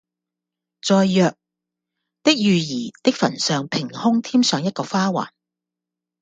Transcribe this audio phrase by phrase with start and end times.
[0.81, 1.27] 在《藥》
[2.23, 5.29] 的瑜兒的墳上平空添上一個花環，